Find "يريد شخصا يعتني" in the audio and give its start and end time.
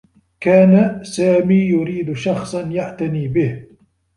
1.55-3.27